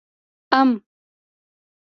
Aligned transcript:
🥭 0.51 0.53
ام 0.59 0.69